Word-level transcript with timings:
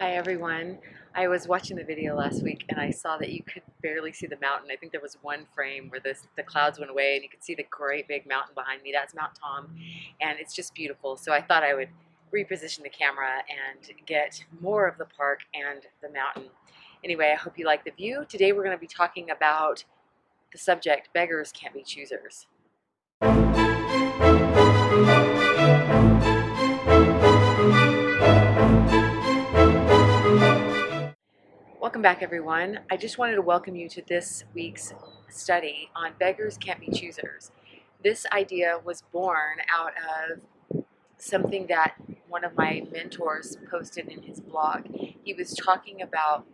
Hi 0.00 0.12
everyone. 0.12 0.78
I 1.16 1.26
was 1.26 1.48
watching 1.48 1.76
the 1.76 1.82
video 1.82 2.14
last 2.14 2.44
week 2.44 2.64
and 2.68 2.78
I 2.78 2.92
saw 2.92 3.16
that 3.16 3.32
you 3.32 3.42
could 3.42 3.64
barely 3.82 4.12
see 4.12 4.28
the 4.28 4.38
mountain. 4.40 4.70
I 4.70 4.76
think 4.76 4.92
there 4.92 5.00
was 5.00 5.18
one 5.22 5.44
frame 5.52 5.88
where 5.88 5.98
this, 5.98 6.28
the 6.36 6.44
clouds 6.44 6.78
went 6.78 6.92
away 6.92 7.16
and 7.16 7.24
you 7.24 7.28
could 7.28 7.42
see 7.42 7.56
the 7.56 7.66
great 7.68 8.06
big 8.06 8.24
mountain 8.24 8.54
behind 8.54 8.80
me. 8.84 8.92
That's 8.92 9.12
Mount 9.12 9.32
Tom 9.34 9.74
and 10.20 10.38
it's 10.38 10.54
just 10.54 10.72
beautiful. 10.72 11.16
So 11.16 11.32
I 11.32 11.42
thought 11.42 11.64
I 11.64 11.74
would 11.74 11.88
reposition 12.32 12.84
the 12.84 12.90
camera 12.90 13.42
and 13.50 13.90
get 14.06 14.44
more 14.60 14.86
of 14.86 14.98
the 14.98 15.04
park 15.04 15.40
and 15.52 15.82
the 16.00 16.10
mountain. 16.10 16.52
Anyway, 17.02 17.32
I 17.32 17.36
hope 17.36 17.58
you 17.58 17.66
like 17.66 17.84
the 17.84 17.90
view. 17.90 18.24
Today 18.28 18.52
we're 18.52 18.62
going 18.62 18.76
to 18.76 18.80
be 18.80 18.86
talking 18.86 19.30
about 19.30 19.82
the 20.52 20.58
subject, 20.58 21.08
beggars 21.12 21.50
can't 21.50 21.74
be 21.74 21.82
choosers. 21.82 22.46
Welcome 31.98 32.14
back, 32.14 32.22
everyone. 32.22 32.78
I 32.92 32.96
just 32.96 33.18
wanted 33.18 33.34
to 33.34 33.42
welcome 33.42 33.74
you 33.74 33.88
to 33.88 34.02
this 34.02 34.44
week's 34.54 34.94
study 35.28 35.90
on 35.96 36.12
Beggars 36.20 36.56
Can't 36.56 36.78
Be 36.78 36.92
Choosers. 36.92 37.50
This 38.04 38.24
idea 38.32 38.78
was 38.84 39.02
born 39.10 39.56
out 39.68 39.94
of 39.98 40.84
something 41.16 41.66
that 41.66 41.96
one 42.28 42.44
of 42.44 42.56
my 42.56 42.84
mentors 42.92 43.56
posted 43.68 44.06
in 44.06 44.22
his 44.22 44.38
blog. 44.38 44.86
He 45.24 45.34
was 45.34 45.54
talking 45.54 46.00
about 46.00 46.46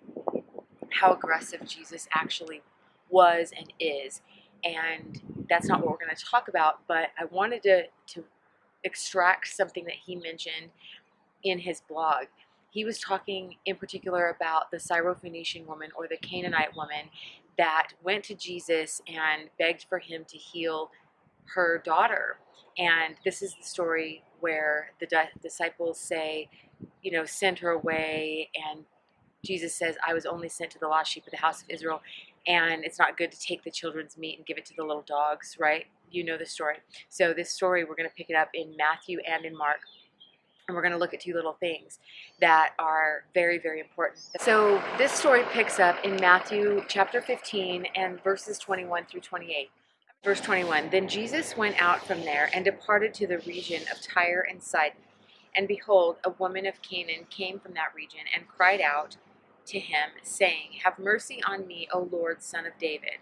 how 0.89 1.13
aggressive 1.13 1.69
Jesus 1.69 2.09
actually 2.15 2.63
was 3.11 3.53
and 3.55 3.71
is. 3.79 4.23
And 4.65 5.21
that's 5.51 5.69
not 5.69 5.81
what 5.81 5.91
we're 5.91 6.07
going 6.07 6.17
to 6.17 6.25
talk 6.25 6.49
about, 6.49 6.81
but 6.89 7.09
I 7.19 7.27
wanted 7.27 7.63
to, 7.65 7.83
to 8.15 8.25
extract 8.83 9.49
something 9.49 9.85
that 9.85 9.97
he 10.07 10.17
mentioned 10.17 10.71
in 11.43 11.59
his 11.59 11.83
blog 11.87 12.29
he 12.75 12.85
was 12.85 12.99
talking 12.99 13.55
in 13.67 13.77
particular 13.77 14.35
about 14.37 14.73
the 14.73 14.79
Syrophoenician 14.79 15.65
woman 15.65 15.91
or 15.97 16.09
the 16.09 16.17
Canaanite 16.17 16.75
woman 16.75 17.09
that 17.57 17.91
went 18.03 18.25
to 18.25 18.35
Jesus 18.35 19.01
and 19.07 19.49
begged 19.61 19.87
for 19.89 20.01
him 20.01 20.25
to 20.29 20.37
heal 20.37 20.91
her 21.55 21.81
daughter. 21.85 22.39
And 22.77 23.15
this 23.25 23.43
is 23.43 23.55
the 23.55 23.63
story 23.63 24.25
where 24.41 24.91
the 24.99 25.07
disciples 25.41 26.01
say, 26.01 26.49
you 27.01 27.13
know, 27.13 27.25
send 27.25 27.61
her 27.61 27.71
away. 27.71 28.51
And 28.69 28.85
Jesus 29.45 29.73
says, 29.77 29.95
I 30.05 30.13
was 30.13 30.27
only 30.27 30.49
sent 30.49 30.73
to 30.73 30.81
the 30.81 30.89
lost 30.89 31.13
sheep 31.13 31.27
of 31.27 31.31
the 31.31 31.37
house 31.37 31.63
of 31.63 31.71
Israel. 31.71 32.03
And 32.49 32.85
it's 32.85 32.99
not 32.99 33.17
good 33.17 33.31
to 33.31 33.39
take 33.39 33.63
the 33.63 33.71
children's 33.71 34.19
meat 34.19 34.39
and 34.39 34.45
give 34.45 34.59
it 34.59 34.65
to 34.67 34.75
the 34.77 34.83
little 34.83 35.05
dogs, 35.07 35.57
right? 35.61 35.87
You 36.11 36.25
know 36.25 36.37
the 36.37 36.45
story. 36.45 36.79
So, 37.09 37.33
this 37.33 37.51
story, 37.51 37.85
we're 37.85 37.95
going 37.95 38.09
to 38.09 38.15
pick 38.15 38.31
it 38.31 38.37
up 38.37 38.49
in 38.53 38.77
Matthew 38.77 39.21
and 39.21 39.45
in 39.45 39.57
Mark 39.57 39.79
and 40.67 40.75
we're 40.75 40.83
going 40.83 40.93
to 40.93 40.99
look 40.99 41.13
at 41.13 41.21
two 41.21 41.35
little 41.35 41.57
things 41.61 41.99
that 42.41 42.71
are 42.79 43.25
very, 43.35 43.59
very 43.59 43.81
important. 43.81 44.21
So 44.41 44.83
this 44.97 45.13
story 45.13 45.43
picks 45.53 45.79
up 45.79 46.03
in 46.05 46.17
Matthew 46.17 46.83
chapter 46.89 47.21
15 47.21 47.87
and 47.95 48.23
verses 48.23 48.59
21 48.59 49.05
through 49.07 49.21
28. 49.21 49.71
Verse 50.23 50.41
21 50.41 50.89
Then 50.91 51.07
Jesus 51.07 51.57
went 51.57 51.81
out 51.81 52.07
from 52.07 52.23
there 52.23 52.49
and 52.55 52.65
departed 52.65 53.13
to 53.15 53.27
the 53.27 53.39
region 53.41 53.83
of 53.93 54.01
Tyre 54.01 54.47
and 54.49 54.63
Sidon. 54.63 55.03
And 55.55 55.69
behold, 55.69 56.17
a 56.25 56.31
woman 56.31 56.67
of 56.67 56.81
Canaan 56.81 57.27
came 57.29 57.61
from 57.61 57.75
that 57.75 57.95
region 57.95 58.21
and 58.35 58.49
cried 58.49 58.81
out 58.81 59.17
to 59.67 59.79
him, 59.79 60.11
saying, 60.23 60.81
Have 60.83 60.99
mercy 60.99 61.43
on 61.47 61.67
me, 61.67 61.89
O 61.93 62.09
Lord, 62.11 62.43
son 62.43 62.65
of 62.67 62.73
David. 62.79 63.19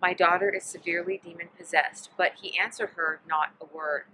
My 0.00 0.14
daughter 0.14 0.48
is 0.48 0.64
severely 0.64 1.20
demon 1.22 1.48
possessed. 1.58 2.10
But 2.16 2.32
he 2.40 2.58
answered 2.58 2.90
her 2.96 3.20
not 3.28 3.50
a 3.60 3.66
word. 3.74 4.04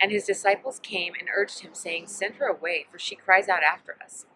And 0.00 0.12
his 0.12 0.24
disciples 0.24 0.78
came 0.80 1.14
and 1.18 1.28
urged 1.34 1.60
him, 1.60 1.74
saying, 1.74 2.08
Send 2.08 2.36
her 2.36 2.46
away, 2.46 2.86
for 2.90 2.98
she 2.98 3.16
cries 3.16 3.48
out 3.48 3.62
after 3.62 3.96
us. 4.04 4.26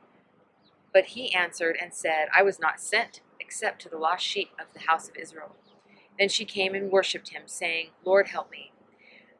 But 0.93 1.07
he 1.07 1.35
answered 1.35 1.77
and 1.81 1.93
said, 1.95 2.29
I 2.35 2.43
was 2.43 2.59
not 2.59 2.81
sent 2.81 3.21
except 3.39 3.83
to 3.83 3.89
the 3.89 3.99
lost 3.99 4.25
sheep 4.25 4.51
of 4.59 4.73
the 4.73 4.89
house 4.91 5.09
of 5.09 5.17
Israel. 5.17 5.57
Then 6.19 6.29
she 6.29 6.45
came 6.45 6.75
and 6.75 6.91
worshipped 6.91 7.31
him, 7.31 7.43
saying, 7.47 7.89
Lord, 8.05 8.29
help 8.29 8.51
me. 8.51 8.73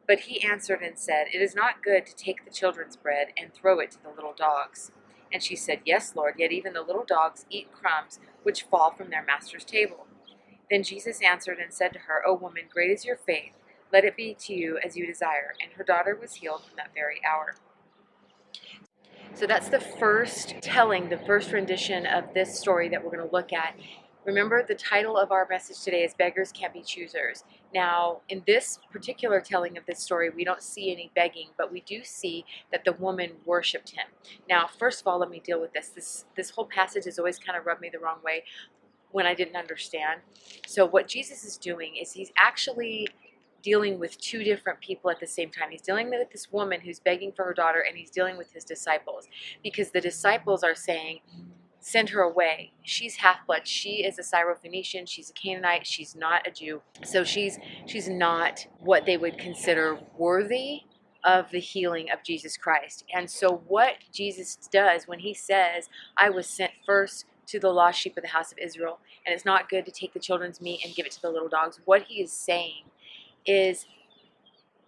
But 0.07 0.21
he 0.21 0.43
answered 0.43 0.81
and 0.81 0.97
said, 0.97 1.27
It 1.33 1.41
is 1.41 1.55
not 1.55 1.83
good 1.83 2.05
to 2.05 2.15
take 2.15 2.45
the 2.45 2.51
children's 2.51 2.95
bread 2.97 3.29
and 3.37 3.53
throw 3.53 3.79
it 3.79 3.91
to 3.91 4.03
the 4.03 4.09
little 4.09 4.33
dogs. 4.37 4.91
And 5.33 5.41
she 5.41 5.55
said, 5.55 5.81
Yes, 5.85 6.15
Lord, 6.15 6.35
yet 6.37 6.51
even 6.51 6.73
the 6.73 6.81
little 6.81 7.05
dogs 7.05 7.45
eat 7.49 7.71
crumbs 7.71 8.19
which 8.43 8.63
fall 8.63 8.91
from 8.91 9.09
their 9.09 9.23
master's 9.23 9.63
table. 9.65 10.07
Then 10.69 10.83
Jesus 10.83 11.21
answered 11.21 11.59
and 11.59 11.73
said 11.73 11.93
to 11.93 11.99
her, 11.99 12.21
O 12.25 12.33
woman, 12.33 12.63
great 12.71 12.91
is 12.91 13.05
your 13.05 13.17
faith 13.17 13.53
let 13.91 14.05
it 14.05 14.15
be 14.15 14.35
to 14.41 14.53
you 14.53 14.79
as 14.85 14.95
you 14.95 15.05
desire. 15.05 15.53
And 15.61 15.71
her 15.73 15.83
daughter 15.83 16.17
was 16.19 16.35
healed 16.35 16.63
from 16.65 16.75
that 16.77 16.91
very 16.93 17.21
hour. 17.29 17.55
So 19.33 19.47
that's 19.47 19.69
the 19.69 19.79
first 19.79 20.55
telling, 20.61 21.09
the 21.09 21.17
first 21.17 21.51
rendition 21.51 22.05
of 22.05 22.33
this 22.33 22.59
story 22.59 22.89
that 22.89 23.03
we're 23.03 23.15
going 23.15 23.27
to 23.27 23.33
look 23.33 23.53
at. 23.53 23.75
Remember, 24.25 24.63
the 24.63 24.75
title 24.75 25.17
of 25.17 25.31
our 25.31 25.47
message 25.49 25.81
today 25.81 26.03
is 26.03 26.13
Beggars 26.13 26.51
Can't 26.51 26.73
Be 26.73 26.83
Choosers. 26.83 27.43
Now, 27.73 28.19
in 28.29 28.43
this 28.45 28.77
particular 28.91 29.41
telling 29.41 29.77
of 29.77 29.85
this 29.87 29.99
story, 29.99 30.29
we 30.29 30.43
don't 30.43 30.61
see 30.61 30.91
any 30.91 31.09
begging, 31.15 31.47
but 31.57 31.71
we 31.71 31.81
do 31.81 32.03
see 32.03 32.45
that 32.71 32.85
the 32.85 32.93
woman 32.93 33.31
worshiped 33.45 33.91
him. 33.91 34.05
Now, 34.47 34.67
first 34.67 35.01
of 35.01 35.07
all, 35.07 35.17
let 35.17 35.31
me 35.31 35.41
deal 35.43 35.59
with 35.59 35.73
this. 35.73 35.89
This, 35.89 36.25
this 36.35 36.51
whole 36.51 36.65
passage 36.65 37.05
has 37.05 37.17
always 37.17 37.39
kind 37.39 37.57
of 37.57 37.65
rubbed 37.65 37.81
me 37.81 37.89
the 37.91 37.97
wrong 37.97 38.19
way 38.23 38.43
when 39.11 39.25
I 39.25 39.33
didn't 39.33 39.55
understand. 39.55 40.21
So, 40.67 40.85
what 40.85 41.07
Jesus 41.07 41.43
is 41.43 41.57
doing 41.57 41.95
is 41.95 42.11
he's 42.11 42.31
actually 42.37 43.07
dealing 43.61 43.99
with 43.99 44.19
two 44.19 44.43
different 44.43 44.79
people 44.81 45.09
at 45.09 45.19
the 45.19 45.27
same 45.27 45.49
time. 45.49 45.71
He's 45.71 45.81
dealing 45.81 46.09
with 46.09 46.31
this 46.31 46.51
woman 46.51 46.81
who's 46.81 46.99
begging 46.99 47.31
for 47.31 47.45
her 47.45 47.53
daughter, 47.53 47.83
and 47.87 47.97
he's 47.97 48.11
dealing 48.11 48.37
with 48.37 48.51
his 48.53 48.63
disciples 48.63 49.27
because 49.63 49.91
the 49.91 50.01
disciples 50.01 50.63
are 50.63 50.75
saying, 50.75 51.19
Send 51.83 52.09
her 52.09 52.21
away. 52.21 52.73
She's 52.83 53.17
half 53.17 53.45
blood. 53.47 53.67
She 53.67 54.03
is 54.05 54.19
a 54.19 54.21
Syrophoenician. 54.21 55.09
She's 55.09 55.31
a 55.31 55.33
Canaanite. 55.33 55.87
She's 55.87 56.15
not 56.15 56.47
a 56.47 56.51
Jew. 56.51 56.81
So 57.03 57.23
she's 57.23 57.57
she's 57.87 58.07
not 58.07 58.67
what 58.79 59.07
they 59.07 59.17
would 59.17 59.39
consider 59.39 59.99
worthy 60.15 60.81
of 61.23 61.49
the 61.51 61.59
healing 61.59 62.11
of 62.11 62.23
Jesus 62.23 62.55
Christ. 62.57 63.05
And 63.13 63.29
so 63.29 63.63
what 63.67 63.95
Jesus 64.13 64.57
does 64.71 65.07
when 65.07 65.19
he 65.19 65.33
says, 65.33 65.89
I 66.17 66.29
was 66.29 66.47
sent 66.47 66.71
first 66.85 67.25
to 67.47 67.59
the 67.59 67.69
lost 67.71 67.99
sheep 67.99 68.15
of 68.17 68.23
the 68.23 68.29
house 68.29 68.51
of 68.51 68.59
Israel, 68.59 68.99
and 69.25 69.33
it's 69.33 69.45
not 69.45 69.69
good 69.69 69.85
to 69.85 69.91
take 69.91 70.13
the 70.13 70.19
children's 70.19 70.61
meat 70.61 70.81
and 70.85 70.95
give 70.95 71.05
it 71.05 71.11
to 71.13 71.21
the 71.21 71.29
little 71.29 71.49
dogs, 71.49 71.79
what 71.85 72.03
he 72.03 72.21
is 72.21 72.31
saying 72.31 72.83
is 73.45 73.85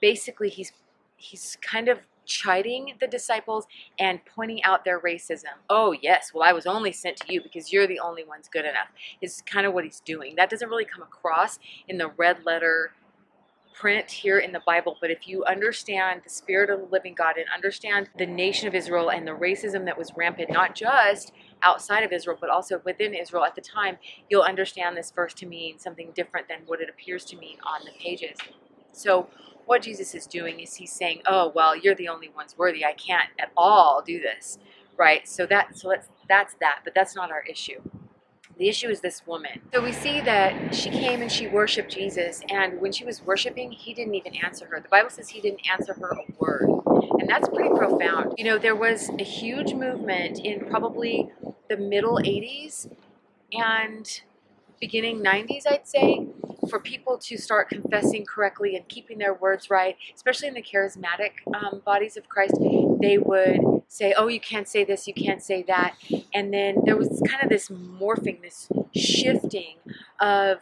basically 0.02 0.50
he's 0.50 0.72
he's 1.18 1.58
kind 1.62 1.88
of 1.88 2.00
chiding 2.26 2.94
the 3.00 3.08
disciples 3.08 3.66
and 4.00 4.20
pointing 4.26 4.64
out 4.64 4.86
their 4.86 5.00
racism. 5.00 5.56
Oh, 5.70 5.96
yes, 6.02 6.32
well, 6.34 6.48
I 6.48 6.54
was 6.54 6.66
only 6.66 6.92
sent 6.92 7.18
to 7.18 7.34
you 7.34 7.42
because 7.42 7.72
you're 7.72 7.88
the 7.88 8.00
only 8.00 8.24
ones 8.24 8.50
good 8.52 8.66
enough, 8.66 8.88
is 9.22 9.44
kind 9.46 9.66
of 9.66 9.74
what 9.74 9.84
he's 9.84 10.00
doing. 10.00 10.36
That 10.36 10.50
doesn't 10.50 10.70
really 10.70 10.86
come 10.86 11.02
across 11.02 11.60
in 11.88 11.98
the 11.98 12.10
red 12.18 12.46
letter 12.46 12.92
print 13.74 14.10
here 14.10 14.40
in 14.40 14.52
the 14.52 14.62
Bible, 14.66 14.98
but 15.02 15.10
if 15.10 15.28
you 15.28 15.44
understand 15.46 16.22
the 16.24 16.30
Spirit 16.30 16.70
of 16.70 16.80
the 16.80 16.86
living 16.86 17.16
God 17.16 17.38
and 17.38 17.46
understand 17.54 18.08
the 18.18 18.26
nation 18.26 18.68
of 18.68 18.76
Israel 18.76 19.10
and 19.10 19.28
the 19.28 19.32
racism 19.32 19.86
that 19.86 19.98
was 19.98 20.12
rampant, 20.16 20.52
not 20.52 20.76
just 20.76 21.34
outside 21.64 22.04
of 22.04 22.12
Israel, 22.12 22.38
but 22.40 22.50
also 22.50 22.82
within 22.84 23.14
Israel 23.14 23.44
at 23.44 23.56
the 23.56 23.62
time, 23.62 23.98
you'll 24.30 24.42
understand 24.44 24.98
this 24.98 25.12
verse 25.12 25.34
to 25.36 25.46
mean 25.46 25.80
something 25.80 26.12
different 26.14 26.48
than 26.48 26.60
what 26.66 26.82
it 26.82 26.90
appears 26.90 27.26
to 27.26 27.38
mean 27.38 27.58
on 27.66 27.86
the 27.86 27.92
pages. 28.00 28.38
So, 28.92 29.28
what 29.66 29.82
Jesus 29.82 30.14
is 30.14 30.28
doing 30.28 30.60
is 30.60 30.76
he's 30.76 30.92
saying, 30.92 31.22
"Oh, 31.26 31.52
well, 31.56 31.76
you're 31.76 31.96
the 31.96 32.10
only 32.10 32.30
ones 32.30 32.58
worthy. 32.58 32.86
I 32.86 32.94
can't 32.94 33.30
at 33.40 33.52
all 33.56 34.02
do 34.06 34.20
this." 34.20 34.60
Right? 34.98 35.28
So 35.28 35.46
that 35.48 35.78
so 35.78 35.88
let's 35.88 36.10
that's 36.28 36.56
that, 36.60 36.82
but 36.84 36.94
that's 36.94 37.16
not 37.16 37.32
our 37.32 37.44
issue. 37.44 37.82
The 38.58 38.70
issue 38.70 38.90
is 38.90 39.02
this 39.02 39.26
woman. 39.26 39.62
So 39.74 39.82
we 39.82 39.92
see 39.92 40.22
that 40.22 40.76
she 40.76 40.92
came 40.92 41.24
and 41.24 41.32
she 41.32 41.48
worshiped 41.48 41.92
Jesus, 41.92 42.42
and 42.50 42.80
when 42.80 42.92
she 42.92 43.04
was 43.04 43.24
worshiping, 43.24 43.72
he 43.72 43.94
didn't 43.96 44.14
even 44.14 44.36
answer 44.36 44.68
her. 44.68 44.80
The 44.80 44.90
Bible 44.90 45.10
says 45.10 45.30
he 45.30 45.42
didn't 45.42 45.62
answer 45.70 45.94
her 45.96 46.12
a 46.12 46.26
word. 46.38 46.70
And 47.20 47.28
that's 47.28 47.50
pretty 47.50 47.70
profound. 47.70 48.34
You 48.38 48.44
know, 48.44 48.58
there 48.60 48.76
was 48.76 49.10
a 49.18 49.24
huge 49.24 49.74
movement 49.74 50.40
in 50.40 50.66
probably 50.70 51.32
the 51.76 51.82
middle 51.82 52.18
80s 52.18 52.88
and 53.52 54.22
beginning 54.80 55.24
90s, 55.24 55.64
I'd 55.68 55.88
say, 55.88 56.28
for 56.70 56.80
people 56.80 57.18
to 57.18 57.38
start 57.38 57.70
confessing 57.70 58.26
correctly 58.26 58.76
and 58.76 58.88
keeping 58.88 59.18
their 59.18 59.34
words 59.34 59.70
right, 59.70 59.96
especially 60.14 60.50
in 60.50 60.54
the 60.54 60.62
charismatic 60.62 61.32
um, 61.56 61.82
bodies 61.84 62.18
of 62.18 62.30
Christ. 62.30 62.56
They 63.02 63.18
would 63.18 63.60
say, 63.88 64.14
oh, 64.16 64.28
you 64.28 64.40
can't 64.40 64.68
say 64.68 64.84
this, 64.84 65.08
you 65.08 65.14
can't 65.14 65.42
say 65.42 65.64
that. 65.64 65.96
And 66.34 66.54
then 66.54 66.78
there 66.86 66.98
was 66.98 67.22
kind 67.28 67.42
of 67.42 67.50
this 67.50 67.70
morphing, 67.70 68.42
this 68.42 68.70
shifting 68.96 69.78
of 70.20 70.60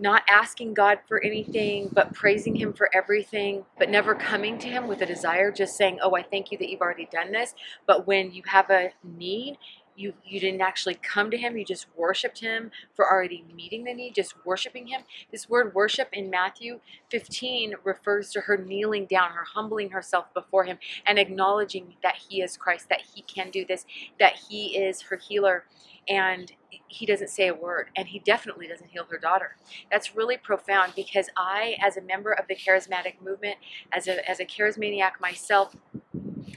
not 0.00 0.22
asking 0.28 0.74
God 0.74 0.98
for 1.06 1.22
anything, 1.22 1.90
but 1.92 2.14
praising 2.14 2.56
Him 2.56 2.72
for 2.72 2.88
everything, 2.94 3.66
but 3.78 3.90
never 3.90 4.14
coming 4.14 4.58
to 4.58 4.66
Him 4.68 4.88
with 4.88 5.02
a 5.02 5.06
desire, 5.06 5.52
just 5.52 5.76
saying, 5.76 5.98
Oh, 6.02 6.16
I 6.16 6.22
thank 6.22 6.50
you 6.50 6.58
that 6.58 6.68
you've 6.70 6.80
already 6.80 7.08
done 7.12 7.32
this. 7.32 7.54
But 7.86 8.06
when 8.06 8.32
you 8.32 8.42
have 8.46 8.70
a 8.70 8.90
need, 9.04 9.58
you 10.00 10.14
you 10.24 10.40
didn't 10.40 10.60
actually 10.60 10.94
come 10.94 11.30
to 11.30 11.36
him 11.36 11.56
you 11.56 11.64
just 11.64 11.86
worshiped 11.96 12.40
him 12.40 12.70
for 12.94 13.10
already 13.10 13.44
meeting 13.54 13.84
the 13.84 13.94
need 13.94 14.14
just 14.14 14.34
worshiping 14.44 14.86
him. 14.86 15.02
This 15.30 15.48
word 15.48 15.74
worship 15.74 16.08
in 16.12 16.30
matthew 16.30 16.80
15 17.10 17.74
refers 17.84 18.30
to 18.32 18.40
her 18.40 18.56
kneeling 18.56 19.06
down 19.06 19.32
her 19.32 19.44
humbling 19.44 19.90
herself 19.90 20.32
before 20.34 20.64
him 20.64 20.78
and 21.06 21.18
acknowledging 21.18 21.94
that 22.02 22.16
he 22.16 22.42
is 22.42 22.56
christ 22.56 22.88
that 22.88 23.02
he 23.14 23.22
can 23.22 23.50
do 23.50 23.64
this 23.64 23.84
that 24.18 24.34
he 24.48 24.76
is 24.76 25.02
her 25.02 25.16
healer. 25.16 25.64
And 26.08 26.50
he 26.88 27.06
doesn't 27.06 27.30
say 27.30 27.48
a 27.48 27.54
word 27.54 27.88
and 27.96 28.08
he 28.08 28.18
definitely 28.20 28.66
doesn't 28.66 28.90
heal 28.90 29.06
her 29.10 29.18
daughter. 29.18 29.56
That's 29.90 30.16
really 30.16 30.36
profound 30.36 30.92
because 30.96 31.28
i 31.36 31.76
as 31.80 31.96
a 31.96 32.00
member 32.02 32.32
of 32.32 32.46
the 32.48 32.56
charismatic 32.56 33.20
movement 33.22 33.56
as 33.92 34.08
a, 34.08 34.28
as 34.28 34.40
a 34.40 34.44
charismaniac 34.44 35.12
myself 35.20 35.76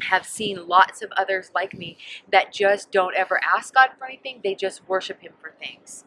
have 0.10 0.26
seen 0.26 0.68
lots 0.68 1.02
of 1.02 1.12
others 1.18 1.52
like 1.56 1.74
me 1.74 1.98
that 2.32 2.54
just 2.54 2.92
don't 2.92 3.16
ever 3.16 3.40
ask 3.56 3.74
God 3.74 3.92
for 3.98 4.06
anything, 4.06 4.42
they 4.44 4.56
just 4.56 4.88
worship 4.88 5.22
Him 5.22 5.34
for 5.42 5.52
things. 5.60 6.06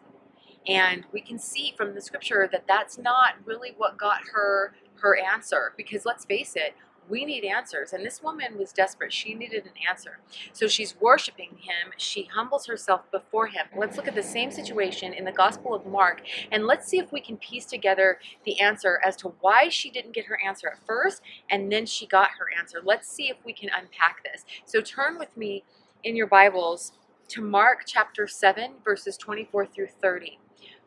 And 0.66 1.04
we 1.12 1.20
can 1.20 1.38
see 1.38 1.74
from 1.76 1.94
the 1.94 2.00
scripture 2.00 2.48
that 2.52 2.64
that's 2.68 2.98
not 2.98 3.34
really 3.44 3.74
what 3.76 3.98
got 3.98 4.20
her 4.34 4.74
her 5.00 5.16
answer 5.18 5.74
because 5.76 6.06
let's 6.06 6.24
face 6.24 6.54
it, 6.56 6.74
we 7.08 7.24
need 7.24 7.44
answers. 7.44 7.92
And 7.92 8.04
this 8.04 8.22
woman 8.22 8.58
was 8.58 8.72
desperate. 8.72 9.12
She 9.12 9.34
needed 9.34 9.64
an 9.64 9.72
answer. 9.88 10.18
So 10.52 10.66
she's 10.66 11.00
worshiping 11.00 11.58
him. 11.60 11.92
She 11.96 12.28
humbles 12.34 12.66
herself 12.66 13.10
before 13.10 13.46
him. 13.46 13.66
Let's 13.76 13.96
look 13.96 14.08
at 14.08 14.14
the 14.14 14.22
same 14.22 14.50
situation 14.50 15.12
in 15.12 15.24
the 15.24 15.32
Gospel 15.32 15.74
of 15.74 15.86
Mark 15.86 16.22
and 16.50 16.66
let's 16.66 16.86
see 16.88 16.98
if 16.98 17.12
we 17.12 17.20
can 17.20 17.36
piece 17.36 17.66
together 17.66 18.18
the 18.44 18.60
answer 18.60 19.00
as 19.04 19.16
to 19.16 19.34
why 19.40 19.68
she 19.68 19.90
didn't 19.90 20.14
get 20.14 20.26
her 20.26 20.38
answer 20.44 20.68
at 20.68 20.86
first 20.86 21.22
and 21.50 21.70
then 21.70 21.86
she 21.86 22.06
got 22.06 22.30
her 22.38 22.46
answer. 22.58 22.78
Let's 22.84 23.08
see 23.08 23.28
if 23.28 23.36
we 23.44 23.52
can 23.52 23.70
unpack 23.70 24.22
this. 24.24 24.44
So 24.64 24.80
turn 24.80 25.18
with 25.18 25.36
me 25.36 25.64
in 26.04 26.16
your 26.16 26.26
Bibles 26.26 26.92
to 27.28 27.42
Mark 27.42 27.82
chapter 27.86 28.26
7, 28.26 28.74
verses 28.84 29.16
24 29.16 29.66
through 29.66 29.88
30. 30.00 30.38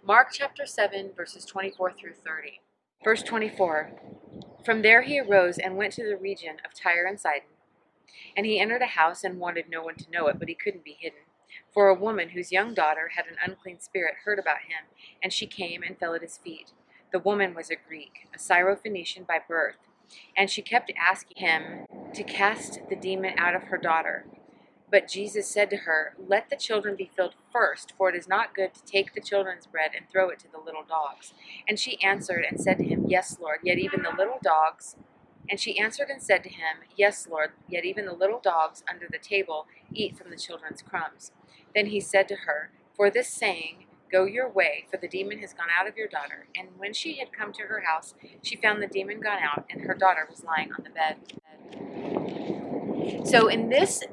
Mark 0.06 0.30
chapter 0.31 0.66
7, 0.66 1.12
verses 1.16 1.45
24 1.45 1.94
through 1.94 2.13
30. 2.13 2.62
Verse 3.04 3.24
24 3.24 3.92
From 4.64 4.82
there 4.82 5.04
he 5.04 5.20
arose 5.20 5.58
and 5.58 5.78
went 5.78 5.94
to 5.94 6.04
the 6.04 6.18
region 6.18 6.58
of 6.66 6.74
Tyre 6.74 7.06
and 7.06 7.20
Sidon. 7.20 7.48
And 8.36 8.46
he 8.46 8.60
entered 8.60 8.82
a 8.82 8.88
house 8.88 9.24
and 9.24 9.40
wanted 9.40 9.70
no 9.70 9.82
one 9.82 9.96
to 9.96 10.12
know 10.12 10.28
it, 10.28 10.38
but 10.40 10.50
he 10.50 10.56
couldn't 10.56 10.84
be 10.84 10.98
hidden. 11.00 11.20
For 11.74 11.88
a 11.88 11.96
woman 11.96 12.30
whose 12.30 12.52
young 12.52 12.74
daughter 12.74 13.12
had 13.16 13.26
an 13.26 13.38
unclean 13.44 13.80
spirit 13.80 14.16
heard 14.26 14.40
about 14.40 14.60
him, 14.68 14.86
and 15.24 15.32
she 15.32 15.48
came 15.48 15.82
and 15.82 15.98
fell 15.98 16.14
at 16.14 16.22
his 16.22 16.38
feet. 16.38 16.74
The 17.12 17.20
woman 17.20 17.56
was 17.56 17.70
a 17.70 17.76
Greek, 17.76 18.28
a 18.34 18.38
Syrophoenician 18.38 19.26
by 19.26 19.40
birth, 19.48 19.78
and 20.36 20.50
she 20.50 20.62
kept 20.62 20.92
asking 21.00 21.38
him 21.38 21.86
to 22.14 22.24
cast 22.24 22.80
the 22.90 22.96
demon 22.96 23.34
out 23.38 23.56
of 23.56 23.64
her 23.64 23.78
daughter. 23.78 24.26
But 24.92 25.08
Jesus 25.08 25.48
said 25.48 25.70
to 25.72 25.78
her, 25.78 26.16
Let 26.18 26.50
the 26.50 26.56
children 26.56 26.96
be 26.96 27.12
filled 27.16 27.36
first, 27.52 27.94
for 27.98 28.10
it 28.10 28.16
is 28.16 28.28
not 28.28 28.56
good 28.56 28.74
to 28.74 28.84
take 28.86 29.14
the 29.14 29.22
children's 29.22 29.68
bread 29.68 29.92
and 29.96 30.10
throw 30.10 30.30
it 30.30 30.40
to 30.40 30.52
the 30.52 30.60
little 30.60 30.84
dogs. 30.88 31.34
And 31.68 31.80
she 31.80 32.02
answered 32.02 32.46
and 32.50 32.60
said 32.60 32.78
to 32.80 32.86
him, 32.86 33.06
Yes, 33.08 33.38
Lord, 33.40 33.60
yet 33.64 33.80
even 33.80 34.04
the 34.04 34.16
little 34.18 34.40
dogs. 34.44 34.96
And 35.50 35.60
she 35.60 35.80
answered 35.80 36.10
and 36.10 36.22
said 36.22 36.44
to 36.44 36.50
him, 36.50 36.78
Yes, 36.96 37.28
Lord, 37.30 37.52
yet 37.70 37.86
even 37.86 38.06
the 38.06 38.14
little 38.14 38.40
dogs 38.40 38.84
under 38.90 39.08
the 39.12 39.20
table 39.20 39.68
eat 39.94 40.18
from 40.18 40.32
the 40.32 40.38
children's 40.38 40.82
crumbs. 40.82 41.32
Then 41.76 41.88
he 41.88 42.00
said 42.00 42.28
to 42.30 42.36
her, 42.48 42.72
For 42.96 43.10
this 43.10 43.30
saying, 43.30 43.86
Go 44.12 44.26
your 44.26 44.50
way, 44.50 44.86
for 44.90 44.98
the 44.98 45.08
demon 45.08 45.40
has 45.40 45.54
gone 45.54 45.68
out 45.78 45.88
of 45.88 45.98
your 45.98 46.08
daughter. 46.08 46.48
And 46.56 46.70
when 46.78 46.94
she 46.94 47.20
had 47.20 47.32
come 47.32 47.54
to 47.54 47.64
her 47.64 47.82
house, 47.86 48.16
she 48.42 48.56
found 48.56 48.82
the 48.82 48.88
demon 48.88 49.20
gone 49.20 49.40
out, 49.44 49.66
and 49.70 49.82
her 49.82 49.94
daughter 49.94 50.28
was 50.30 50.44
lying 50.44 50.72
on 50.74 50.84
the 50.84 50.90
bed. 50.90 51.18
So, 53.26 53.48
in 53.48 53.70
this 53.70 54.04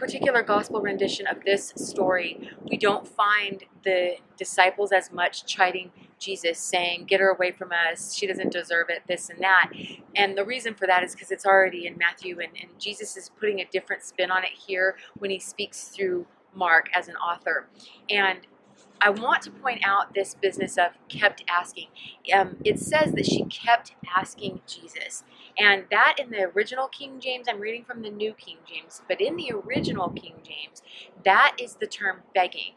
particular 0.00 0.42
gospel 0.42 0.80
rendition 0.80 1.26
of 1.26 1.44
this 1.44 1.74
story, 1.76 2.50
we 2.68 2.78
don't 2.78 3.06
find 3.06 3.64
the 3.84 4.16
disciples 4.38 4.92
as 4.92 5.12
much 5.12 5.44
chiding 5.44 5.92
Jesus, 6.18 6.58
saying, 6.58 7.04
Get 7.04 7.20
her 7.20 7.28
away 7.28 7.52
from 7.52 7.70
us, 7.70 8.14
she 8.14 8.26
doesn't 8.26 8.50
deserve 8.50 8.88
it, 8.88 9.02
this 9.06 9.28
and 9.28 9.40
that. 9.40 9.70
And 10.16 10.36
the 10.36 10.44
reason 10.44 10.74
for 10.74 10.86
that 10.86 11.04
is 11.04 11.14
because 11.14 11.30
it's 11.30 11.46
already 11.46 11.86
in 11.86 11.98
Matthew, 11.98 12.40
and, 12.40 12.52
and 12.60 12.70
Jesus 12.80 13.16
is 13.16 13.30
putting 13.38 13.60
a 13.60 13.66
different 13.66 14.02
spin 14.02 14.30
on 14.30 14.42
it 14.42 14.50
here 14.66 14.96
when 15.18 15.30
he 15.30 15.38
speaks 15.38 15.88
through 15.88 16.26
Mark 16.54 16.88
as 16.94 17.08
an 17.08 17.16
author. 17.16 17.68
And 18.08 18.40
I 19.02 19.10
want 19.10 19.42
to 19.42 19.50
point 19.50 19.80
out 19.84 20.14
this 20.14 20.34
business 20.34 20.76
of 20.76 20.92
kept 21.08 21.44
asking. 21.48 21.88
Um, 22.34 22.56
it 22.64 22.78
says 22.78 23.12
that 23.12 23.26
she 23.26 23.44
kept 23.44 23.94
asking 24.14 24.60
Jesus. 24.66 25.24
And 25.60 25.84
that 25.90 26.16
in 26.18 26.30
the 26.30 26.44
original 26.44 26.88
King 26.88 27.20
James, 27.20 27.46
I'm 27.46 27.60
reading 27.60 27.84
from 27.84 28.00
the 28.00 28.08
New 28.08 28.32
King 28.32 28.56
James, 28.66 29.02
but 29.06 29.20
in 29.20 29.36
the 29.36 29.52
original 29.52 30.08
King 30.08 30.36
James, 30.42 30.82
that 31.22 31.54
is 31.60 31.74
the 31.74 31.86
term 31.86 32.22
begging. 32.34 32.72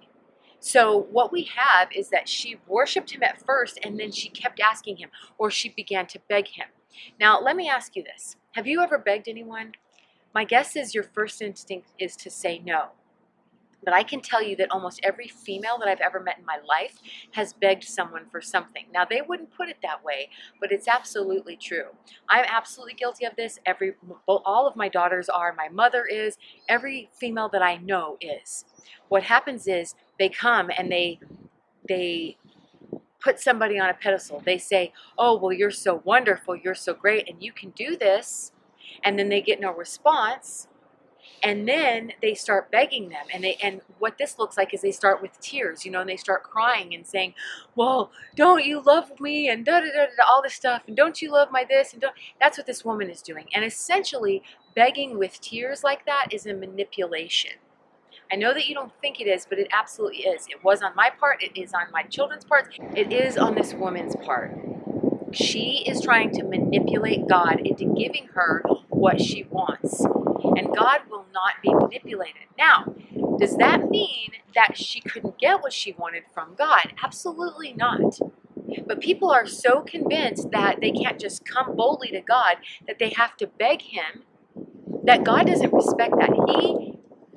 So 0.60 0.98
what 0.98 1.32
we 1.32 1.50
have 1.56 1.88
is 1.96 2.10
that 2.10 2.28
she 2.28 2.60
worshiped 2.68 3.12
him 3.12 3.24
at 3.24 3.42
first 3.46 3.80
and 3.84 3.98
then 3.98 4.12
she 4.12 4.28
kept 4.28 4.60
asking 4.60 4.98
him, 4.98 5.10
or 5.38 5.50
she 5.50 5.70
began 5.70 6.08
to 6.08 6.20
beg 6.28 6.50
him. 6.50 6.68
Now, 7.20 7.40
let 7.40 7.56
me 7.56 7.70
ask 7.70 7.96
you 7.96 8.04
this 8.04 8.36
Have 8.56 8.68
you 8.68 8.82
ever 8.82 8.98
begged 8.98 9.30
anyone? 9.30 9.74
My 10.34 10.44
guess 10.44 10.76
is 10.76 10.94
your 10.94 11.04
first 11.04 11.42
instinct 11.42 11.94
is 11.98 12.18
to 12.18 12.30
say 12.30 12.60
no. 12.60 12.90
But 13.84 13.94
I 13.94 14.04
can 14.04 14.22
tell 14.22 14.42
you 14.42 14.56
that 14.58 14.72
almost 14.72 15.00
every 15.04 15.28
female 15.28 15.78
that 15.80 15.88
I've 15.88 16.02
ever 16.02 16.20
met 16.20 16.40
in 16.40 16.46
my 16.46 16.58
life 16.68 16.98
has 17.32 17.54
begged 17.54 17.84
someone 17.84 18.26
for 18.32 18.42
something. 18.42 18.86
Now, 18.94 19.06
they 19.06 19.22
wouldn't 19.22 19.56
put 19.56 19.70
it 19.70 19.78
that 19.84 20.04
way, 20.04 20.30
but 20.60 20.72
it's 20.72 20.88
absolutely 20.88 21.56
true. 21.56 21.88
I'm 22.30 22.46
absolutely 22.48 22.94
guilty 22.94 23.26
of 23.26 23.36
this. 23.36 23.60
Every, 23.66 23.94
all 24.28 24.68
of 24.68 24.76
my 24.76 24.90
daughters 24.90 25.30
are. 25.30 25.54
My 25.54 25.70
mother 25.70 26.06
is. 26.06 26.38
Every 26.68 27.10
female 27.14 27.50
that 27.50 27.62
I 27.62 27.78
know 27.78 28.18
is. 28.22 28.66
What 29.10 29.24
happens 29.24 29.68
is 29.68 29.96
they 30.20 30.30
come 30.30 30.70
and 30.78 30.92
they, 30.92 31.20
they 31.88 32.38
put 33.20 33.40
somebody 33.40 33.80
on 33.80 33.90
a 33.90 33.94
pedestal. 33.94 34.42
They 34.44 34.58
say, 34.58 34.94
oh, 35.18 35.38
well, 35.38 35.54
you're 35.54 35.72
so 35.72 36.02
wonderful. 36.04 36.56
You're 36.56 36.76
so 36.76 36.94
great. 36.94 37.30
And 37.30 37.42
you 37.42 37.52
can 37.52 37.72
do 37.72 37.96
this. 37.96 38.52
And 39.04 39.18
then 39.18 39.30
they 39.30 39.42
get 39.42 39.60
no 39.60 39.74
response 39.74 40.68
and 41.44 41.68
then 41.68 42.14
they 42.22 42.34
start 42.34 42.72
begging 42.72 43.10
them 43.10 43.26
and 43.34 43.44
they 43.44 43.56
and 43.62 43.82
what 44.00 44.18
this 44.18 44.40
looks 44.40 44.58
like 44.58 44.74
is 44.74 44.82
they 44.82 44.92
start 44.92 45.22
with 45.22 45.40
tears 45.40 45.86
you 45.86 45.92
know 45.92 46.00
and 46.00 46.10
they 46.10 46.18
start 46.18 46.44
crying 46.44 46.94
and 46.94 47.06
saying 47.06 47.34
well 47.76 48.12
don't 48.36 48.64
you 48.66 48.82
love 48.82 49.20
me? 49.20 49.50
and 49.50 49.66
da 49.66 49.80
da 49.80 49.88
da 49.88 50.06
da 50.06 50.24
all 50.30 50.42
this 50.42 50.54
stuff 50.54 50.82
and 50.88 50.96
don't 50.96 51.22
you 51.22 51.32
love 51.32 51.50
my 51.52 51.66
this? 51.68 51.94
and 51.94 52.02
don't 52.02 52.14
that's 52.40 52.58
what 52.58 52.68
this 52.68 52.84
woman 52.86 53.10
is 53.10 53.22
doing. 53.22 53.48
And 53.54 53.64
essentially 53.64 54.44
begging 54.76 55.18
with 55.18 55.40
tears 55.42 55.84
like 55.84 56.06
that 56.06 56.28
is 56.32 56.46
a 56.46 56.54
manipulation. 56.54 57.54
I 58.32 58.36
know 58.36 58.54
that 58.54 58.68
you 58.68 58.74
don't 58.74 58.92
think 59.02 59.22
it 59.22 59.26
is, 59.26 59.46
but 59.48 59.60
it 59.60 59.68
absolutely 59.72 60.24
is. 60.24 60.48
It 60.50 60.64
was 60.64 60.82
on 60.82 60.96
my 60.96 61.10
part, 61.10 61.44
it 61.44 61.60
is 61.60 61.74
on 61.74 61.92
my 61.92 62.04
children's 62.04 62.46
part, 62.46 62.74
it 62.96 63.12
is 63.14 63.38
on 63.38 63.56
this 63.56 63.74
woman's 63.74 64.16
part. 64.18 64.58
She 65.32 65.84
is 65.88 66.02
trying 66.02 66.32
to 66.32 66.44
manipulate 66.44 67.28
God 67.28 67.60
into 67.66 67.94
giving 67.96 68.28
her 68.34 68.64
what 68.90 69.20
she 69.20 69.44
wants 69.50 70.06
and 70.44 70.76
God 70.76 71.02
will 71.10 71.26
not 71.34 71.54
be 71.62 71.74
manipulated. 71.74 72.44
Now, 72.58 72.86
does 73.40 73.58
that 73.58 73.90
mean 73.90 74.32
that 74.56 74.78
she 74.78 75.02
couldn't 75.02 75.38
get 75.40 75.62
what 75.62 75.74
she 75.74 75.94
wanted 75.94 76.24
from 76.34 76.56
God? 76.56 76.94
Absolutely 77.04 77.74
not. 77.74 78.20
But 78.86 79.02
people 79.02 79.32
are 79.32 79.46
so 79.46 79.82
convinced 79.82 80.52
that 80.52 80.80
they 80.82 80.92
can't 80.92 81.20
just 81.20 81.46
come 81.46 81.76
boldly 81.76 82.10
to 82.10 82.22
God, 82.22 82.58
that 82.88 83.00
they 83.00 83.10
have 83.10 83.36
to 83.38 83.48
beg 83.48 83.82
Him, 83.82 84.24
that 85.04 85.24
God 85.24 85.48
doesn't 85.48 85.74
respect 85.74 86.16
that. 86.20 86.32
He 86.48 86.94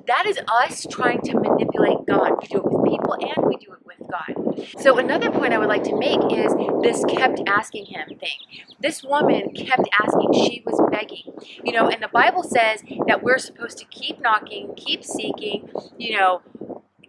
that 0.07 0.25
is 0.25 0.39
us 0.47 0.87
trying 0.89 1.21
to 1.23 1.33
manipulate 1.33 1.97
God. 2.07 2.31
We 2.41 2.47
do 2.47 2.57
it 2.59 2.63
with 2.63 2.89
people 2.89 3.13
and 3.13 3.45
we 3.45 3.57
do 3.57 3.73
it 3.73 3.85
God. 4.09 4.65
So 4.79 4.97
another 4.97 5.31
point 5.31 5.53
I 5.53 5.57
would 5.57 5.67
like 5.67 5.83
to 5.83 5.95
make 5.95 6.19
is 6.31 6.53
this 6.81 7.03
kept 7.05 7.41
asking 7.47 7.85
him 7.85 8.07
thing. 8.19 8.65
This 8.79 9.03
woman 9.03 9.53
kept 9.53 9.87
asking. 9.99 10.33
She 10.33 10.63
was 10.65 10.79
begging. 10.91 11.33
You 11.63 11.73
know, 11.73 11.87
and 11.87 12.01
the 12.01 12.09
Bible 12.09 12.43
says 12.43 12.83
that 13.07 13.23
we're 13.23 13.37
supposed 13.37 13.77
to 13.79 13.85
keep 13.85 14.19
knocking, 14.21 14.73
keep 14.75 15.03
seeking, 15.03 15.69
you 15.97 16.17
know, 16.17 16.41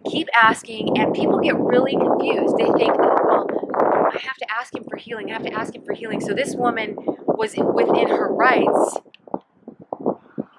keep 0.05 0.27
asking, 0.33 0.97
and 0.97 1.13
people 1.13 1.39
get 1.39 1.57
really 1.57 1.93
confused. 1.93 2.57
They 2.57 2.65
think, 2.65 2.93
oh, 2.97 3.47
well, 3.51 4.09
I 4.13 4.19
have 4.21 4.37
to 4.37 4.47
ask 4.57 4.75
him 4.75 4.83
for 4.89 4.97
healing. 4.97 5.29
I 5.29 5.33
have 5.33 5.43
to 5.43 5.53
ask 5.53 5.75
him 5.75 5.83
for 5.83 5.93
healing. 5.93 6.21
So 6.21 6.33
this 6.33 6.55
woman 6.55 6.95
was 6.97 7.55
within 7.57 8.09
her 8.09 8.33
rights 8.33 8.97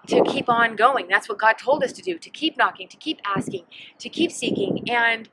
to 0.09 0.23
keep 0.25 0.49
on 0.49 0.77
going. 0.77 1.07
That's 1.09 1.29
what 1.29 1.39
God 1.39 1.55
told 1.59 1.83
us 1.83 1.93
to 1.93 2.03
do 2.03 2.19
to 2.19 2.31
keep 2.31 2.57
knocking, 2.57 2.89
to 2.89 2.97
keep 2.97 3.21
asking, 3.25 3.65
to 3.99 4.09
keep 4.09 4.33
seeking. 4.33 4.89
And 4.91 5.29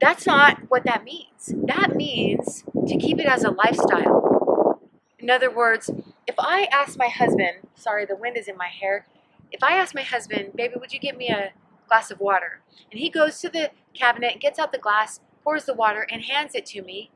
that's 0.00 0.26
not 0.26 0.58
what 0.68 0.84
that 0.84 1.04
means. 1.04 1.52
That 1.66 1.94
means 1.94 2.64
to 2.86 2.96
keep 2.96 3.18
it 3.18 3.26
as 3.26 3.44
a 3.44 3.50
lifestyle. 3.50 4.80
In 5.18 5.30
other 5.30 5.50
words, 5.50 5.90
if 6.26 6.34
I 6.38 6.68
ask 6.72 6.98
my 6.98 7.08
husband, 7.08 7.68
sorry, 7.74 8.06
the 8.06 8.16
wind 8.16 8.36
is 8.36 8.48
in 8.48 8.56
my 8.56 8.68
hair. 8.68 9.06
If 9.52 9.62
I 9.62 9.76
ask 9.76 9.94
my 9.94 10.02
husband, 10.02 10.52
baby, 10.54 10.74
would 10.78 10.92
you 10.92 11.00
give 11.00 11.16
me 11.16 11.28
a 11.28 11.52
glass 11.88 12.10
of 12.10 12.20
water? 12.20 12.60
And 12.90 13.00
he 13.00 13.10
goes 13.10 13.40
to 13.40 13.48
the 13.48 13.70
cabinet, 13.94 14.40
gets 14.40 14.58
out 14.58 14.72
the 14.72 14.78
glass, 14.78 15.20
pours 15.44 15.64
the 15.64 15.74
water, 15.74 16.06
and 16.10 16.22
hands 16.22 16.54
it 16.54 16.66
to 16.66 16.82
me. 16.82 17.10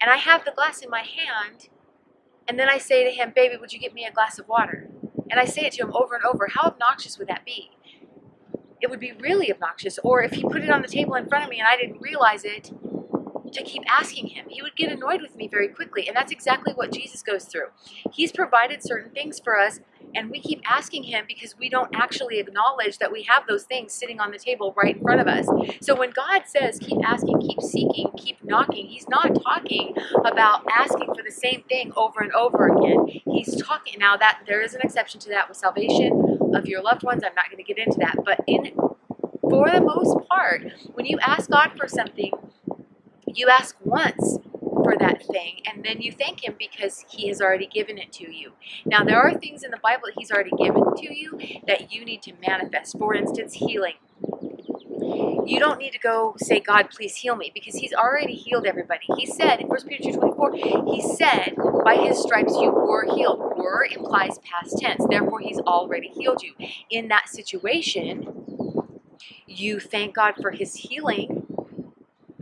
And 0.00 0.10
I 0.10 0.16
have 0.16 0.44
the 0.44 0.52
glass 0.52 0.82
in 0.82 0.90
my 0.90 1.02
hand. 1.02 1.68
And 2.46 2.58
then 2.58 2.68
I 2.68 2.78
say 2.78 3.04
to 3.04 3.10
him, 3.10 3.32
baby, 3.34 3.56
would 3.56 3.72
you 3.72 3.78
give 3.78 3.94
me 3.94 4.04
a 4.04 4.12
glass 4.12 4.38
of 4.38 4.48
water? 4.48 4.88
and 5.30 5.38
I 5.38 5.44
say 5.44 5.62
it 5.62 5.72
to 5.74 5.82
him 5.82 5.92
over 5.94 6.14
and 6.14 6.24
over, 6.24 6.48
how 6.48 6.62
obnoxious 6.62 7.18
would 7.18 7.28
that 7.28 7.44
be? 7.44 7.70
It 8.80 8.90
would 8.90 9.00
be 9.00 9.12
really 9.12 9.52
obnoxious. 9.52 9.98
Or 10.02 10.22
if 10.22 10.32
he 10.32 10.42
put 10.42 10.62
it 10.62 10.70
on 10.70 10.82
the 10.82 10.88
table 10.88 11.14
in 11.14 11.28
front 11.28 11.44
of 11.44 11.50
me 11.50 11.58
and 11.58 11.68
I 11.68 11.76
didn't 11.76 12.00
realize 12.00 12.44
it, 12.44 12.70
to 13.52 13.62
keep 13.62 13.82
asking 13.90 14.28
him. 14.28 14.46
He 14.48 14.62
would 14.62 14.76
get 14.76 14.92
annoyed 14.92 15.22
with 15.22 15.36
me 15.36 15.48
very 15.48 15.68
quickly. 15.68 16.06
And 16.06 16.16
that's 16.16 16.32
exactly 16.32 16.72
what 16.74 16.92
Jesus 16.92 17.22
goes 17.22 17.44
through. 17.44 17.68
He's 18.12 18.32
provided 18.32 18.82
certain 18.82 19.10
things 19.12 19.40
for 19.40 19.58
us, 19.58 19.80
and 20.14 20.30
we 20.30 20.40
keep 20.40 20.60
asking 20.68 21.04
him 21.04 21.24
because 21.26 21.56
we 21.58 21.68
don't 21.68 21.90
actually 21.94 22.38
acknowledge 22.38 22.98
that 22.98 23.12
we 23.12 23.24
have 23.24 23.46
those 23.46 23.64
things 23.64 23.92
sitting 23.92 24.20
on 24.20 24.30
the 24.30 24.38
table 24.38 24.74
right 24.76 24.96
in 24.96 25.02
front 25.02 25.20
of 25.20 25.26
us. 25.26 25.46
So 25.82 25.94
when 25.94 26.10
God 26.10 26.42
says, 26.46 26.78
keep 26.78 26.98
asking, 27.04 27.40
keep 27.40 27.60
seeking, 27.60 28.10
keep 28.16 28.42
knocking, 28.42 28.86
he's 28.86 29.08
not 29.08 29.36
talking 29.42 29.94
about 30.24 30.64
asking 30.74 31.08
for 31.14 31.22
the 31.22 31.32
same 31.32 31.62
thing 31.68 31.92
over 31.96 32.20
and 32.20 32.32
over 32.32 32.68
again. 32.68 33.20
He's 33.26 33.60
talking 33.62 33.98
now 33.98 34.16
that 34.16 34.40
there 34.46 34.62
is 34.62 34.74
an 34.74 34.80
exception 34.82 35.20
to 35.20 35.28
that 35.30 35.48
with 35.48 35.58
salvation 35.58 36.27
of 36.54 36.66
your 36.66 36.82
loved 36.82 37.02
ones. 37.02 37.22
I'm 37.24 37.34
not 37.34 37.46
going 37.50 37.62
to 37.62 37.74
get 37.74 37.78
into 37.78 37.98
that. 38.00 38.16
But 38.24 38.40
in 38.46 38.72
for 39.42 39.70
the 39.70 39.80
most 39.80 40.28
part, 40.28 40.62
when 40.92 41.06
you 41.06 41.18
ask 41.20 41.50
God 41.50 41.72
for 41.76 41.88
something, 41.88 42.32
you 43.26 43.48
ask 43.48 43.76
once 43.82 44.38
for 44.82 44.96
that 44.98 45.24
thing 45.26 45.60
and 45.66 45.84
then 45.84 46.00
you 46.00 46.12
thank 46.12 46.46
him 46.46 46.54
because 46.58 47.04
he 47.08 47.28
has 47.28 47.40
already 47.40 47.66
given 47.66 47.98
it 47.98 48.12
to 48.12 48.34
you. 48.34 48.52
Now 48.84 49.04
there 49.04 49.20
are 49.20 49.34
things 49.34 49.62
in 49.62 49.70
the 49.70 49.78
Bible 49.82 50.04
that 50.06 50.14
he's 50.16 50.30
already 50.30 50.52
given 50.58 50.82
to 50.96 51.14
you 51.14 51.38
that 51.66 51.92
you 51.92 52.04
need 52.04 52.22
to 52.22 52.32
manifest. 52.46 52.98
For 52.98 53.14
instance, 53.14 53.54
healing. 53.54 53.94
You 55.48 55.60
don't 55.60 55.78
need 55.78 55.92
to 55.92 55.98
go 55.98 56.34
say, 56.38 56.60
God, 56.60 56.90
please 56.90 57.16
heal 57.16 57.34
me, 57.34 57.50
because 57.54 57.74
He's 57.76 57.94
already 57.94 58.34
healed 58.34 58.66
everybody. 58.66 59.06
He 59.16 59.26
said 59.26 59.60
in 59.60 59.68
1 59.68 59.88
Peter 59.88 60.12
2 60.12 60.18
24, 60.18 60.52
He 60.86 61.02
said, 61.16 61.54
By 61.84 61.96
His 61.96 62.20
stripes 62.22 62.54
you 62.56 62.70
were 62.70 63.06
healed. 63.14 63.40
Were 63.56 63.86
implies 63.90 64.38
past 64.40 64.78
tense. 64.78 65.04
Therefore, 65.08 65.40
He's 65.40 65.58
already 65.60 66.08
healed 66.08 66.42
you. 66.42 66.54
In 66.90 67.08
that 67.08 67.30
situation, 67.30 68.44
you 69.46 69.80
thank 69.80 70.14
God 70.14 70.34
for 70.42 70.50
His 70.50 70.74
healing 70.74 71.46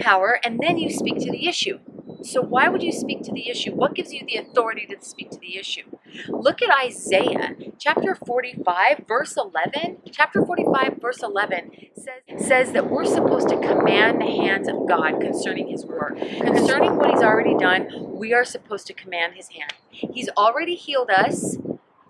power, 0.01 0.41
and 0.45 0.59
then 0.61 0.79
you 0.79 0.91
speak 0.91 1.19
to 1.19 1.31
the 1.31 1.49
issue. 1.49 1.79
So, 2.23 2.43
why 2.43 2.69
would 2.69 2.83
you 2.83 2.93
speak 2.93 3.23
to 3.25 3.33
the 3.33 3.49
issue? 3.49 3.73
What 3.73 3.95
gives 3.95 4.13
you 4.13 4.23
the 4.27 4.37
authority 4.37 4.87
to 4.87 4.97
speak 5.05 5.31
to 5.31 5.39
the 5.39 5.57
issue? 5.59 5.96
Look 6.29 6.63
at 6.63 6.71
Isaiah 6.85 7.55
chapter 7.79 8.15
45, 8.15 9.05
verse 9.07 9.37
11. 9.37 9.99
Chapter 10.11 10.45
45, 10.45 10.99
verse 11.01 11.23
11 11.23 11.71
says, 11.95 12.47
says 12.47 12.73
that 12.73 12.91
we're 12.91 13.05
supposed 13.05 13.49
to 13.49 13.57
command 13.57 14.21
the 14.21 14.27
hands 14.27 14.69
of 14.69 14.87
God 14.89 15.21
concerning 15.21 15.69
His 15.69 15.85
work. 15.85 16.17
Concerning 16.19 16.97
what 16.97 17.11
He's 17.11 17.23
already 17.23 17.55
done, 17.55 17.89
we 18.13 18.33
are 18.33 18.45
supposed 18.45 18.87
to 18.89 18.93
command 18.93 19.35
His 19.35 19.49
hand. 19.49 19.73
He's 19.91 20.29
already 20.37 20.75
healed 20.75 21.11
us. 21.11 21.59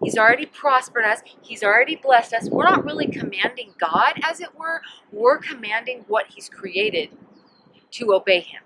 He's 0.03 0.19
already 0.19 0.47
prospered 0.47 1.05
us. 1.05 1.21
He's 1.43 1.63
already 1.63 1.97
blessed 1.97 2.35
us. 2.35 2.51
We're 2.51 2.65
not 2.65 2.85
really 2.85 3.07
commanding 3.07 3.75
God, 3.79 4.15
as 4.23 4.41
it 4.41 4.55
were. 4.59 4.83
We're 5.11 5.39
commanding 5.39 6.05
what 6.07 6.27
He's 6.29 6.49
created 6.49 7.11
to 7.93 8.13
obey 8.13 8.41
Him. 8.41 8.63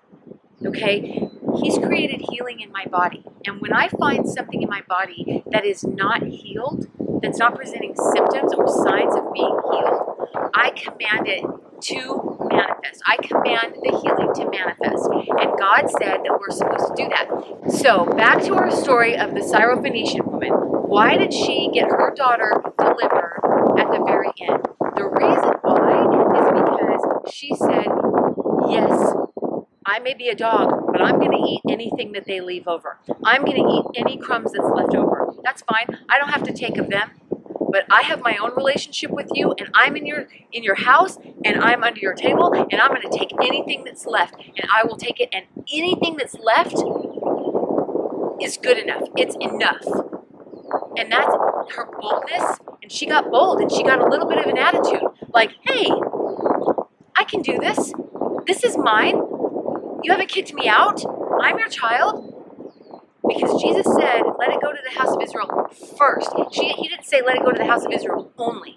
Okay? 0.66 1.28
He's 1.58 1.78
created 1.78 2.22
healing 2.30 2.60
in 2.60 2.70
my 2.72 2.84
body. 2.86 3.24
And 3.46 3.60
when 3.60 3.72
I 3.72 3.88
find 3.88 4.28
something 4.28 4.62
in 4.62 4.68
my 4.68 4.82
body 4.82 5.42
that 5.50 5.64
is 5.64 5.84
not 5.84 6.22
healed, 6.22 6.88
that's 7.22 7.38
not 7.38 7.54
presenting 7.54 7.94
symptoms 7.96 8.52
or 8.54 8.68
signs 8.68 9.14
of 9.14 9.32
being 9.32 9.58
healed, 9.72 10.28
I 10.54 10.70
command 10.70 11.28
it 11.28 11.44
to 11.82 12.36
manifest. 12.50 13.02
I 13.06 13.16
command 13.16 13.74
the 13.82 13.98
healing 14.02 14.34
to 14.34 14.50
manifest. 14.50 15.08
And 15.40 15.58
God 15.58 15.90
said 15.98 16.20
that 16.24 16.38
we're 16.38 16.50
supposed 16.50 16.94
to 16.94 17.02
do 17.02 17.08
that. 17.08 17.72
So, 17.72 18.04
back 18.04 18.42
to 18.44 18.54
our 18.54 18.70
story 18.70 19.16
of 19.16 19.34
the 19.34 19.40
Syrophoenician 19.40 20.26
woman. 20.26 20.50
Why 20.50 21.16
did 21.16 21.32
she 21.32 21.70
get 21.72 21.88
her 21.88 22.12
daughter 22.14 22.62
delivered 22.78 23.40
at 23.78 23.90
the 23.90 24.02
very 24.04 24.30
end? 24.40 24.66
The 24.96 25.06
reason 25.06 25.54
why 25.62 26.02
is 26.36 26.48
because 26.60 27.32
she 27.32 27.54
said, 27.54 27.86
Yes, 28.68 29.14
I 29.86 29.98
may 30.00 30.14
be 30.14 30.28
a 30.28 30.34
dog, 30.34 30.89
but 31.00 31.06
I'm 31.06 31.18
going 31.18 31.30
to 31.30 31.48
eat 31.48 31.62
anything 31.70 32.12
that 32.12 32.26
they 32.26 32.40
leave 32.42 32.68
over. 32.68 32.98
I'm 33.24 33.42
going 33.42 33.56
to 33.56 33.72
eat 33.72 33.84
any 33.96 34.18
crumbs 34.18 34.52
that's 34.52 34.68
left 34.68 34.94
over. 34.94 35.32
That's 35.42 35.62
fine. 35.62 35.98
I 36.10 36.18
don't 36.18 36.28
have 36.28 36.42
to 36.42 36.52
take 36.52 36.76
of 36.76 36.90
them. 36.90 37.10
But 37.72 37.86
I 37.90 38.02
have 38.02 38.20
my 38.20 38.36
own 38.36 38.54
relationship 38.56 39.10
with 39.10 39.28
you, 39.32 39.54
and 39.58 39.70
I'm 39.74 39.96
in 39.96 40.04
your 40.04 40.26
in 40.52 40.64
your 40.64 40.74
house, 40.74 41.18
and 41.44 41.60
I'm 41.60 41.84
under 41.84 42.00
your 42.00 42.14
table, 42.14 42.52
and 42.52 42.80
I'm 42.80 42.88
going 42.88 43.08
to 43.08 43.16
take 43.16 43.30
anything 43.40 43.84
that's 43.84 44.06
left, 44.06 44.34
and 44.34 44.68
I 44.74 44.82
will 44.84 44.96
take 44.96 45.20
it. 45.20 45.28
And 45.32 45.46
anything 45.72 46.16
that's 46.16 46.34
left 46.34 46.74
is 48.42 48.56
good 48.56 48.76
enough. 48.76 49.02
It's 49.16 49.36
enough, 49.40 49.84
and 50.98 51.12
that's 51.12 51.32
her 51.76 51.88
boldness. 52.00 52.58
And 52.82 52.90
she 52.90 53.06
got 53.06 53.30
bold, 53.30 53.60
and 53.60 53.70
she 53.70 53.84
got 53.84 54.00
a 54.00 54.08
little 54.08 54.26
bit 54.26 54.38
of 54.38 54.46
an 54.46 54.58
attitude, 54.58 55.08
like, 55.32 55.52
"Hey, 55.62 55.86
I 57.16 57.24
can 57.24 57.40
do 57.40 57.56
this. 57.56 57.92
This 58.46 58.64
is 58.64 58.76
mine. 58.76 59.29
You 60.02 60.12
haven't 60.12 60.30
kicked 60.30 60.54
me 60.54 60.68
out. 60.68 61.02
I'm 61.42 61.58
your 61.58 61.68
child. 61.68 62.26
Because 63.26 63.62
Jesus 63.62 63.86
said, 63.86 64.22
let 64.38 64.50
it 64.50 64.60
go 64.62 64.72
to 64.72 64.78
the 64.84 64.98
house 64.98 65.14
of 65.14 65.22
Israel 65.22 65.70
first. 65.98 66.30
She, 66.52 66.68
he 66.70 66.88
didn't 66.88 67.04
say, 67.04 67.22
let 67.22 67.36
it 67.36 67.44
go 67.44 67.52
to 67.52 67.58
the 67.58 67.66
house 67.66 67.84
of 67.84 67.92
Israel 67.92 68.32
only. 68.38 68.76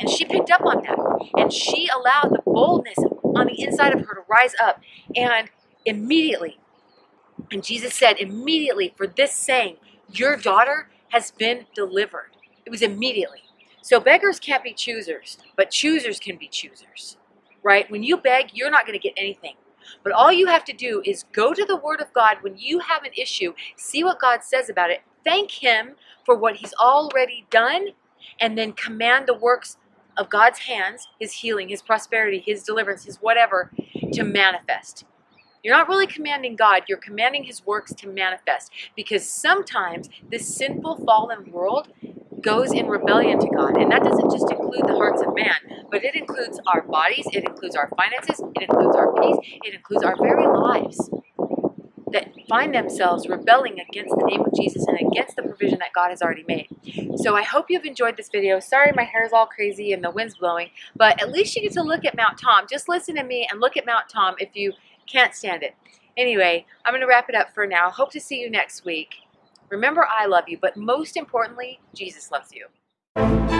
And 0.00 0.10
she 0.10 0.24
picked 0.24 0.50
up 0.50 0.62
on 0.62 0.82
that. 0.82 0.98
And 1.38 1.52
she 1.52 1.88
allowed 1.94 2.32
the 2.32 2.42
boldness 2.44 2.98
on 3.24 3.46
the 3.46 3.62
inside 3.62 3.94
of 3.94 4.00
her 4.00 4.14
to 4.14 4.22
rise 4.28 4.54
up. 4.62 4.80
And 5.14 5.50
immediately, 5.84 6.58
and 7.52 7.64
Jesus 7.64 7.94
said, 7.94 8.18
immediately 8.18 8.92
for 8.96 9.06
this 9.06 9.32
saying, 9.32 9.76
your 10.12 10.36
daughter 10.36 10.90
has 11.10 11.30
been 11.30 11.66
delivered. 11.74 12.30
It 12.64 12.70
was 12.70 12.82
immediately. 12.82 13.40
So 13.82 14.00
beggars 14.00 14.40
can't 14.40 14.64
be 14.64 14.72
choosers, 14.72 15.38
but 15.56 15.70
choosers 15.70 16.18
can 16.18 16.36
be 16.36 16.48
choosers, 16.48 17.18
right? 17.62 17.90
When 17.90 18.02
you 18.02 18.16
beg, 18.16 18.50
you're 18.52 18.70
not 18.70 18.86
going 18.86 18.98
to 18.98 19.02
get 19.02 19.14
anything. 19.16 19.54
But 20.02 20.12
all 20.12 20.32
you 20.32 20.46
have 20.46 20.64
to 20.64 20.72
do 20.72 21.02
is 21.04 21.24
go 21.32 21.54
to 21.54 21.64
the 21.64 21.76
Word 21.76 22.00
of 22.00 22.12
God 22.12 22.38
when 22.40 22.56
you 22.58 22.80
have 22.80 23.04
an 23.04 23.12
issue, 23.16 23.54
see 23.76 24.04
what 24.04 24.20
God 24.20 24.42
says 24.42 24.68
about 24.68 24.90
it, 24.90 25.00
thank 25.24 25.50
Him 25.50 25.96
for 26.24 26.36
what 26.36 26.56
He's 26.56 26.74
already 26.74 27.46
done, 27.50 27.88
and 28.40 28.56
then 28.56 28.72
command 28.72 29.26
the 29.26 29.34
works 29.34 29.76
of 30.16 30.30
God's 30.30 30.60
hands, 30.60 31.08
His 31.20 31.32
healing, 31.32 31.68
His 31.68 31.82
prosperity, 31.82 32.42
His 32.44 32.62
deliverance, 32.62 33.04
His 33.04 33.16
whatever, 33.16 33.70
to 34.12 34.22
manifest. 34.22 35.04
You're 35.62 35.76
not 35.76 35.88
really 35.88 36.06
commanding 36.06 36.54
God, 36.54 36.84
you're 36.88 36.98
commanding 36.98 37.42
His 37.44 37.66
works 37.66 37.92
to 37.94 38.08
manifest. 38.08 38.70
Because 38.94 39.26
sometimes 39.26 40.08
this 40.30 40.56
sinful, 40.56 41.04
fallen 41.04 41.50
world 41.50 41.88
goes 42.46 42.72
in 42.72 42.86
rebellion 42.86 43.40
to 43.40 43.48
God. 43.48 43.76
And 43.76 43.90
that 43.90 44.04
doesn't 44.04 44.30
just 44.30 44.48
include 44.50 44.86
the 44.86 44.94
hearts 44.94 45.20
of 45.20 45.34
man, 45.34 45.84
but 45.90 46.04
it 46.04 46.14
includes 46.14 46.60
our 46.68 46.82
bodies, 46.82 47.26
it 47.32 47.44
includes 47.44 47.74
our 47.74 47.90
finances, 47.96 48.40
it 48.54 48.62
includes 48.62 48.96
our 48.96 49.12
peace, 49.14 49.58
it 49.64 49.74
includes 49.74 50.04
our 50.04 50.14
very 50.16 50.46
lives 50.46 51.10
that 52.12 52.32
find 52.48 52.72
themselves 52.72 53.28
rebelling 53.28 53.80
against 53.80 54.14
the 54.14 54.24
name 54.26 54.40
of 54.42 54.54
Jesus 54.54 54.86
and 54.86 54.96
against 54.96 55.34
the 55.34 55.42
provision 55.42 55.80
that 55.80 55.92
God 55.92 56.10
has 56.10 56.22
already 56.22 56.44
made. 56.46 56.68
So 57.16 57.34
I 57.34 57.42
hope 57.42 57.66
you've 57.68 57.84
enjoyed 57.84 58.16
this 58.16 58.28
video. 58.28 58.60
Sorry 58.60 58.92
my 58.94 59.02
hair 59.02 59.24
is 59.26 59.32
all 59.32 59.46
crazy 59.46 59.92
and 59.92 60.04
the 60.04 60.12
wind's 60.12 60.36
blowing, 60.36 60.70
but 60.94 61.20
at 61.20 61.32
least 61.32 61.56
you 61.56 61.62
get 61.62 61.72
to 61.72 61.82
look 61.82 62.04
at 62.04 62.16
Mount 62.16 62.38
Tom. 62.38 62.66
Just 62.70 62.88
listen 62.88 63.16
to 63.16 63.24
me 63.24 63.48
and 63.50 63.60
look 63.60 63.76
at 63.76 63.84
Mount 63.84 64.08
Tom 64.08 64.36
if 64.38 64.50
you 64.54 64.74
can't 65.10 65.34
stand 65.34 65.64
it. 65.64 65.74
Anyway, 66.16 66.64
I'm 66.84 66.92
going 66.92 67.02
to 67.02 67.08
wrap 67.08 67.28
it 67.28 67.34
up 67.34 67.52
for 67.52 67.66
now. 67.66 67.90
Hope 67.90 68.12
to 68.12 68.20
see 68.20 68.40
you 68.40 68.48
next 68.48 68.84
week. 68.84 69.16
Remember, 69.68 70.06
I 70.08 70.26
love 70.26 70.44
you, 70.48 70.58
but 70.60 70.76
most 70.76 71.16
importantly, 71.16 71.80
Jesus 71.94 72.30
loves 72.30 72.52
you. 72.52 73.55